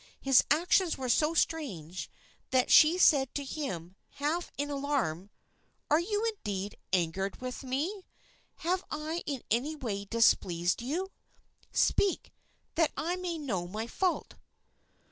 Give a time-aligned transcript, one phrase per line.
[0.19, 2.09] His actions were so strange
[2.49, 5.29] that she said to him, half in alarm:
[5.91, 8.07] "Are you, indeed, angered with me?
[8.65, 11.11] Have I in any way displeased you?
[11.71, 12.33] Speak,
[12.73, 14.33] that I may know my fault!"